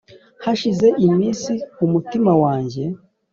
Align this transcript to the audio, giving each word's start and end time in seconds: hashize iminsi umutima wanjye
hashize 0.45 0.87
iminsi 1.07 1.51
umutima 1.85 2.31
wanjye 2.43 2.83